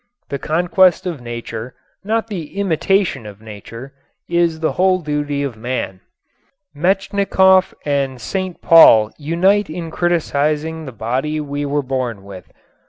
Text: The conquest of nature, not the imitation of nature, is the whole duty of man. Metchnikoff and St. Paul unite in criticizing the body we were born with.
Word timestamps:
The 0.29 0.39
conquest 0.39 1.05
of 1.05 1.21
nature, 1.21 1.75
not 2.03 2.25
the 2.25 2.57
imitation 2.59 3.27
of 3.27 3.39
nature, 3.39 3.93
is 4.27 4.59
the 4.59 4.71
whole 4.71 4.97
duty 4.97 5.43
of 5.43 5.55
man. 5.55 6.01
Metchnikoff 6.75 7.75
and 7.85 8.19
St. 8.19 8.59
Paul 8.63 9.11
unite 9.19 9.69
in 9.69 9.91
criticizing 9.91 10.85
the 10.85 10.91
body 10.91 11.39
we 11.39 11.67
were 11.67 11.83
born 11.83 12.23
with. 12.23 12.51